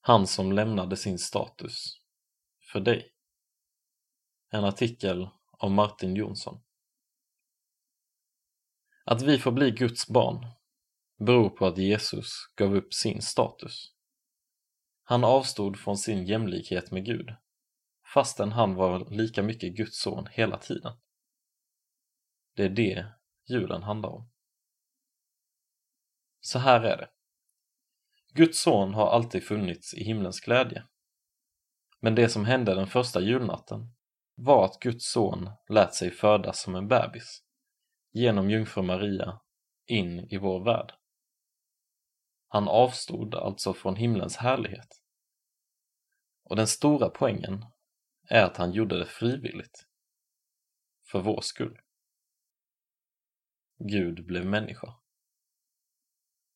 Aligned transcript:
Han 0.00 0.26
som 0.26 0.52
lämnade 0.52 0.96
sin 0.96 1.18
status 1.18 2.00
för 2.72 2.80
dig. 2.80 3.12
En 4.50 4.64
artikel 4.64 5.28
av 5.50 5.70
Martin 5.70 6.16
Jonsson. 6.16 6.62
Att 9.04 9.22
vi 9.22 9.38
får 9.38 9.52
bli 9.52 9.70
Guds 9.70 10.08
barn 10.08 10.46
beror 11.18 11.50
på 11.50 11.66
att 11.66 11.78
Jesus 11.78 12.32
gav 12.56 12.74
upp 12.74 12.94
sin 12.94 13.22
status. 13.22 13.94
Han 15.04 15.24
avstod 15.24 15.78
från 15.78 15.96
sin 15.98 16.26
jämlikhet 16.26 16.90
med 16.90 17.04
Gud, 17.04 17.34
fastän 18.14 18.52
han 18.52 18.74
var 18.74 19.10
lika 19.10 19.42
mycket 19.42 19.76
Guds 19.76 20.00
son 20.00 20.26
hela 20.30 20.58
tiden. 20.58 20.92
Det 22.54 22.64
är 22.64 22.68
det 22.68 23.06
julen 23.48 23.82
handlar 23.82 24.08
om. 24.08 24.30
Så 26.40 26.58
här 26.58 26.80
är 26.80 26.96
det. 26.96 27.10
Guds 28.34 28.60
son 28.60 28.94
har 28.94 29.10
alltid 29.10 29.44
funnits 29.44 29.94
i 29.94 30.04
himlens 30.04 30.40
glädje. 30.40 30.84
Men 32.00 32.14
det 32.14 32.28
som 32.28 32.44
hände 32.44 32.74
den 32.74 32.86
första 32.86 33.20
julnatten 33.20 33.94
var 34.34 34.64
att 34.64 34.80
Guds 34.80 35.12
son 35.12 35.50
lät 35.68 35.94
sig 35.94 36.10
födas 36.10 36.60
som 36.62 36.74
en 36.74 36.88
bebis 36.88 37.42
genom 38.12 38.50
jungfru 38.50 38.82
Maria 38.82 39.40
in 39.86 40.20
i 40.30 40.36
vår 40.36 40.64
värld. 40.64 40.92
Han 42.48 42.68
avstod 42.68 43.34
alltså 43.34 43.74
från 43.74 43.96
himlens 43.96 44.36
härlighet. 44.36 45.02
Och 46.44 46.56
den 46.56 46.66
stora 46.66 47.08
poängen 47.08 47.64
är 48.28 48.44
att 48.44 48.56
han 48.56 48.72
gjorde 48.72 48.98
det 48.98 49.06
frivilligt. 49.06 49.86
För 51.10 51.20
vår 51.20 51.40
skull. 51.40 51.80
Gud 53.78 54.26
blev 54.26 54.46
människa. 54.46 54.99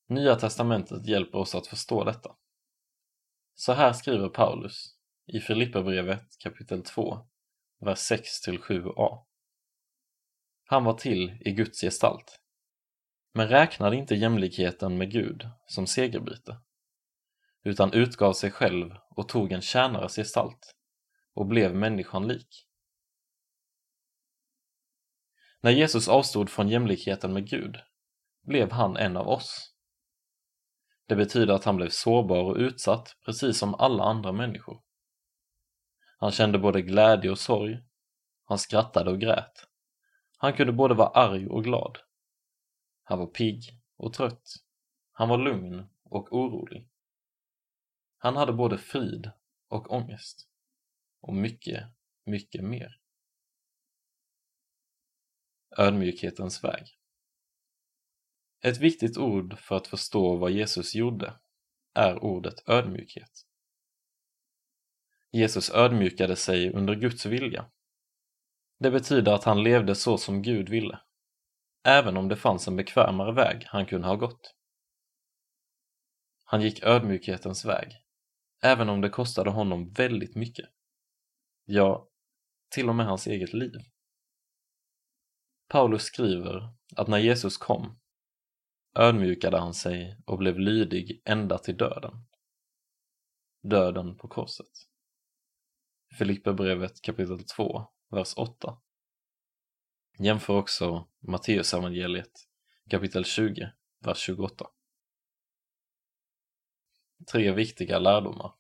Nya 0.07 0.37
testamentet 0.37 1.07
hjälper 1.07 1.39
oss 1.39 1.55
att 1.55 1.67
förstå 1.67 2.05
detta. 2.05 2.37
Så 3.55 3.73
här 3.73 3.93
skriver 3.93 4.29
Paulus 4.29 4.97
i 5.27 5.41
Filipperbrevet 5.41 6.39
kapitel 6.39 6.83
2, 6.83 7.19
vers 7.81 8.11
6-7a. 8.11 9.25
Han 10.65 10.85
var 10.85 10.95
till 10.95 11.39
i 11.41 11.53
Guds 11.53 11.81
gestalt, 11.81 12.41
men 13.35 13.49
räknade 13.49 13.97
inte 13.97 14.15
jämlikheten 14.15 14.99
med 14.99 15.11
Gud 15.11 15.49
som 15.67 15.87
segerbyte, 15.87 16.57
utan 17.63 17.93
utgav 17.93 18.33
sig 18.33 18.51
själv 18.51 18.91
och 19.11 19.29
tog 19.29 19.53
en 19.53 19.63
tjänares 19.63 20.17
gestalt 20.17 20.75
och 21.35 21.47
blev 21.47 21.75
människan 21.75 22.29
lik. 22.29 22.67
När 25.61 25.71
Jesus 25.71 26.09
avstod 26.09 26.51
från 26.51 26.69
jämlikheten 26.69 27.33
med 27.33 27.49
Gud 27.49 27.77
blev 28.43 28.71
han 28.71 28.97
en 28.97 29.17
av 29.17 29.29
oss. 29.29 29.74
Det 31.07 31.17
betyder 31.17 31.55
att 31.55 31.65
han 31.65 31.77
blev 31.77 31.89
sårbar 31.89 32.43
och 32.43 32.57
utsatt 32.57 33.17
precis 33.25 33.59
som 33.59 33.75
alla 33.75 34.05
andra 34.05 34.33
människor. 34.33 34.83
Han 36.19 36.31
kände 36.31 36.59
både 36.59 36.83
glädje 36.83 37.31
och 37.31 37.39
sorg. 37.39 37.79
Han 38.45 38.59
skrattade 38.59 39.11
och 39.11 39.21
grät. 39.21 39.69
Han 40.37 40.53
kunde 40.53 40.73
både 40.73 40.95
vara 40.95 41.09
arg 41.09 41.47
och 41.49 41.65
glad. 41.65 41.99
Han 43.03 43.19
var 43.19 43.27
pigg 43.27 43.81
och 43.97 44.13
trött. 44.13 44.55
Han 45.13 45.29
var 45.29 45.39
lugn 45.39 45.87
och 46.03 46.33
orolig. 46.33 46.89
Han 48.19 48.37
hade 48.37 48.53
både 48.53 48.79
frid 48.79 49.31
och 49.69 49.93
ångest. 49.93 50.49
Och 51.21 51.35
mycket, 51.35 51.85
mycket 52.25 52.65
mer. 52.65 53.01
Ödmjukhetens 55.79 56.65
väg. 56.65 56.99
Ett 58.65 58.79
viktigt 58.79 59.19
ord 59.19 59.59
för 59.59 59.77
att 59.77 59.87
förstå 59.87 60.37
vad 60.37 60.51
Jesus 60.51 60.95
gjorde 60.95 61.41
är 61.95 62.25
ordet 62.25 62.69
ödmjukhet. 62.69 63.31
Jesus 65.33 65.71
ödmjukade 65.71 66.37
sig 66.37 66.73
under 66.73 66.95
Guds 66.95 67.27
vilja. 67.27 67.71
Det 68.79 68.91
betyder 68.91 69.33
att 69.33 69.45
han 69.45 69.63
levde 69.63 69.95
så 69.95 70.19
som 70.19 70.43
Gud 70.43 70.69
ville, 70.69 71.01
även 71.87 72.17
om 72.17 72.29
det 72.29 72.37
fanns 72.37 72.69
en 72.69 72.77
bekvämare 72.77 73.33
väg 73.33 73.65
han 73.67 73.87
kunde 73.87 74.09
ha 74.09 74.17
gått. 74.17 74.55
Han 76.45 76.63
gick 76.63 76.83
ödmjukhetens 76.83 77.65
väg, 77.65 77.93
även 78.63 78.89
om 78.89 79.01
det 79.01 79.11
kostade 79.11 79.51
honom 79.51 79.93
väldigt 79.93 80.37
mycket. 80.37 80.69
Ja, 81.65 82.09
till 82.71 82.89
och 82.89 82.95
med 82.95 83.07
hans 83.07 83.27
eget 83.27 83.53
liv. 83.53 83.73
Paulus 85.69 86.03
skriver 86.03 86.75
att 86.97 87.09
när 87.09 87.19
Jesus 87.19 87.57
kom 87.57 88.01
ödmjukade 88.95 89.59
han 89.59 89.75
sig 89.75 90.17
och 90.27 90.39
blev 90.39 90.59
lydig 90.59 91.23
ända 91.25 91.59
till 91.59 91.77
döden. 91.77 92.27
Döden 93.63 94.17
på 94.17 94.29
korset. 94.29 94.71
Filipperbrevet 96.19 97.03
kapitel 97.03 97.45
2, 97.45 97.87
vers 98.11 98.35
8. 98.37 98.79
Jämför 100.19 100.55
också 100.55 101.09
Matteusevangeliet 101.21 102.49
kapitel 102.91 103.25
20, 103.25 103.73
vers 104.01 104.19
28. 104.19 104.67
Tre 107.33 107.53
viktiga 107.53 107.99
lärdomar. 107.99 108.55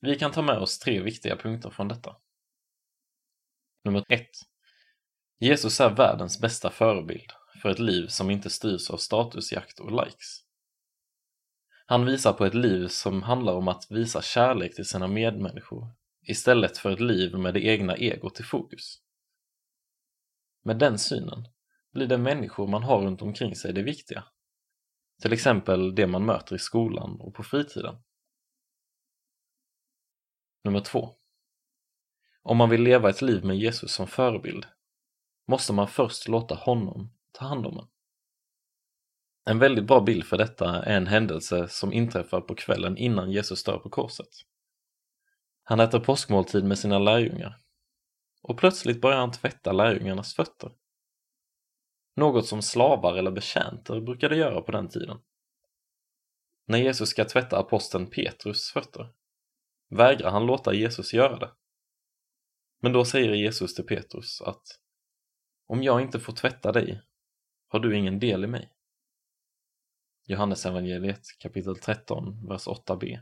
Vi 0.00 0.18
kan 0.18 0.32
ta 0.32 0.42
med 0.42 0.58
oss 0.58 0.78
tre 0.78 1.02
viktiga 1.02 1.36
punkter 1.36 1.70
från 1.70 1.88
detta. 1.88 2.16
Nummer 3.84 4.04
1. 4.08 4.28
Jesus 5.38 5.80
är 5.80 5.90
världens 5.94 6.40
bästa 6.40 6.70
förebild 6.70 7.32
för 7.64 7.70
ett 7.70 7.78
liv 7.78 8.06
som 8.06 8.30
inte 8.30 8.50
styrs 8.50 8.90
av 8.90 8.96
statusjakt 8.96 9.80
och 9.80 10.04
likes. 10.04 10.44
Han 11.86 12.06
visar 12.06 12.32
på 12.32 12.44
ett 12.44 12.54
liv 12.54 12.88
som 12.88 13.22
handlar 13.22 13.52
om 13.52 13.68
att 13.68 13.90
visa 13.90 14.22
kärlek 14.22 14.74
till 14.74 14.84
sina 14.84 15.08
medmänniskor 15.08 15.86
istället 16.22 16.78
för 16.78 16.90
ett 16.90 17.00
liv 17.00 17.34
med 17.34 17.54
det 17.54 17.64
egna 17.64 17.96
egot 17.96 18.40
i 18.40 18.42
fokus. 18.42 19.02
Med 20.62 20.78
den 20.78 20.98
synen 20.98 21.48
blir 21.92 22.06
det 22.06 22.18
människor 22.18 22.66
man 22.66 22.82
har 22.82 23.00
runt 23.00 23.22
omkring 23.22 23.56
sig 23.56 23.72
det 23.72 23.82
viktiga. 23.82 24.24
Till 25.22 25.32
exempel 25.32 25.94
det 25.94 26.06
man 26.06 26.26
möter 26.26 26.56
i 26.56 26.58
skolan 26.58 27.20
och 27.20 27.34
på 27.34 27.42
fritiden. 27.42 27.96
Nummer 30.64 30.80
två. 30.80 31.14
Om 32.42 32.56
man 32.56 32.70
vill 32.70 32.82
leva 32.82 33.10
ett 33.10 33.22
liv 33.22 33.44
med 33.44 33.56
Jesus 33.56 33.92
som 33.92 34.06
förebild 34.06 34.66
måste 35.46 35.72
man 35.72 35.88
först 35.88 36.28
låta 36.28 36.54
honom 36.54 37.10
ta 37.34 37.44
hand 37.44 37.66
om 37.66 37.78
en. 37.78 37.86
En 39.46 39.58
väldigt 39.58 39.86
bra 39.86 40.00
bild 40.00 40.24
för 40.24 40.38
detta 40.38 40.82
är 40.82 40.96
en 40.96 41.06
händelse 41.06 41.68
som 41.68 41.92
inträffar 41.92 42.40
på 42.40 42.54
kvällen 42.54 42.96
innan 42.96 43.30
Jesus 43.30 43.64
dör 43.64 43.78
på 43.78 43.90
korset. 43.90 44.28
Han 45.62 45.80
äter 45.80 46.00
påskmåltid 46.00 46.64
med 46.64 46.78
sina 46.78 46.98
lärjungar 46.98 47.60
och 48.42 48.58
plötsligt 48.58 49.00
börjar 49.00 49.18
han 49.18 49.32
tvätta 49.32 49.72
lärjungarnas 49.72 50.34
fötter. 50.34 50.72
Något 52.16 52.46
som 52.46 52.62
slavar 52.62 53.16
eller 53.16 53.30
betjänter 53.30 54.00
brukade 54.00 54.36
göra 54.36 54.60
på 54.60 54.72
den 54.72 54.88
tiden. 54.88 55.18
När 56.66 56.78
Jesus 56.78 57.08
ska 57.08 57.24
tvätta 57.24 57.58
aposteln 57.58 58.10
Petrus 58.10 58.70
fötter 58.70 59.12
vägrar 59.90 60.30
han 60.30 60.46
låta 60.46 60.74
Jesus 60.74 61.14
göra 61.14 61.38
det. 61.38 61.50
Men 62.80 62.92
då 62.92 63.04
säger 63.04 63.34
Jesus 63.34 63.74
till 63.74 63.86
Petrus 63.86 64.42
att 64.42 64.62
om 65.66 65.82
jag 65.82 66.02
inte 66.02 66.20
får 66.20 66.32
tvätta 66.32 66.72
dig 66.72 67.02
har 67.74 67.80
du 67.80 67.96
ingen 67.96 68.18
del 68.18 68.44
i 68.44 68.46
mig. 68.46 68.70
Johannes 70.26 70.66
evangeliet 70.66 71.20
kapitel 71.38 71.76
13, 71.76 72.48
vers 72.48 72.66
8b. 72.66 73.20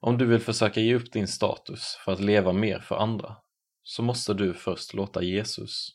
Om 0.00 0.18
du 0.18 0.26
vill 0.26 0.40
försöka 0.40 0.80
ge 0.80 0.94
upp 0.94 1.12
din 1.12 1.28
status 1.28 1.96
för 2.04 2.12
att 2.12 2.20
leva 2.20 2.52
mer 2.52 2.80
för 2.80 2.96
andra 2.96 3.36
så 3.82 4.02
måste 4.02 4.34
du 4.34 4.54
först 4.54 4.94
låta 4.94 5.22
Jesus 5.22 5.88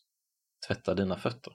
tvätta 0.68 0.94
dina 0.94 1.18
fötter. 1.18 1.54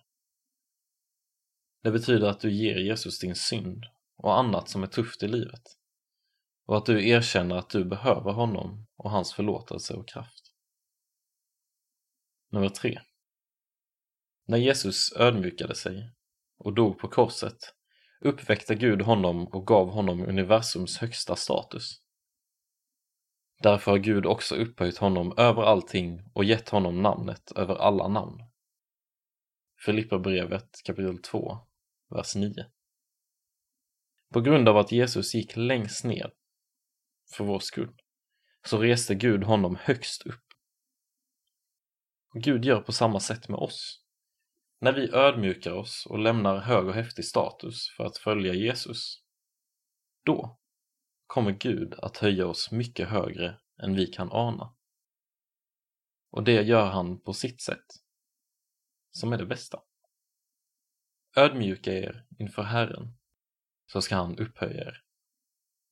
Det 1.82 1.90
betyder 1.90 2.28
att 2.28 2.40
du 2.40 2.52
ger 2.52 2.76
Jesus 2.76 3.18
din 3.18 3.34
synd 3.34 3.84
och 4.16 4.38
annat 4.38 4.68
som 4.68 4.82
är 4.82 4.86
tufft 4.86 5.22
i 5.22 5.28
livet 5.28 5.62
och 6.66 6.76
att 6.76 6.86
du 6.86 7.08
erkänner 7.08 7.56
att 7.56 7.70
du 7.70 7.84
behöver 7.84 8.32
honom 8.32 8.86
och 8.96 9.10
hans 9.10 9.32
förlåtelse 9.32 9.94
och 9.94 10.08
kraft. 10.08 10.52
Nummer 12.50 12.68
3. 12.68 13.00
När 14.48 14.58
Jesus 14.58 15.12
ödmjukade 15.16 15.74
sig 15.74 16.12
och 16.58 16.74
dog 16.74 16.98
på 16.98 17.08
korset 17.08 17.56
uppväckte 18.20 18.74
Gud 18.74 19.02
honom 19.02 19.46
och 19.46 19.66
gav 19.66 19.90
honom 19.90 20.28
universums 20.28 20.98
högsta 20.98 21.36
status. 21.36 22.02
Därför 23.62 23.90
har 23.90 23.98
Gud 23.98 24.26
också 24.26 24.54
upphöjt 24.54 24.98
honom 24.98 25.34
över 25.36 25.62
allting 25.62 26.30
och 26.34 26.44
gett 26.44 26.68
honom 26.68 27.02
namnet 27.02 27.52
över 27.52 27.74
alla 27.74 28.08
namn. 28.08 28.42
Filipperbrevet 29.84 30.82
kapitel 30.84 31.18
2, 31.22 31.58
vers 32.10 32.36
9. 32.36 32.66
På 34.32 34.40
grund 34.40 34.68
av 34.68 34.76
att 34.76 34.92
Jesus 34.92 35.34
gick 35.34 35.56
längst 35.56 36.04
ner 36.04 36.32
för 37.36 37.44
vår 37.44 37.58
skull 37.58 37.94
så 38.66 38.78
reste 38.78 39.14
Gud 39.14 39.44
honom 39.44 39.76
högst 39.80 40.26
upp. 40.26 40.44
Gud 42.34 42.64
gör 42.64 42.80
på 42.80 42.92
samma 42.92 43.20
sätt 43.20 43.48
med 43.48 43.58
oss. 43.58 44.05
När 44.78 44.92
vi 44.92 45.10
ödmjukar 45.12 45.72
oss 45.72 46.06
och 46.06 46.18
lämnar 46.18 46.58
hög 46.58 46.86
och 46.86 46.94
häftig 46.94 47.24
status 47.24 47.88
för 47.96 48.04
att 48.04 48.18
följa 48.18 48.54
Jesus, 48.54 49.22
då 50.24 50.60
kommer 51.26 51.52
Gud 51.52 51.94
att 51.94 52.16
höja 52.16 52.46
oss 52.46 52.70
mycket 52.70 53.08
högre 53.08 53.60
än 53.82 53.94
vi 53.94 54.06
kan 54.06 54.32
ana. 54.32 54.74
Och 56.30 56.44
det 56.44 56.62
gör 56.62 56.86
han 56.86 57.20
på 57.20 57.32
sitt 57.32 57.60
sätt, 57.60 57.86
som 59.10 59.32
är 59.32 59.38
det 59.38 59.46
bästa. 59.46 59.82
Ödmjuka 61.36 61.92
er 61.92 62.26
inför 62.38 62.62
Herren, 62.62 63.18
så 63.86 64.02
ska 64.02 64.16
han 64.16 64.38
upphöja 64.38 64.84
er. 64.84 65.02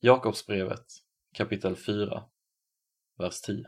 Jakobsbrevet 0.01 0.87
kapitel 1.35 1.77
4, 1.77 2.29
vers 3.19 3.41
10. 3.41 3.65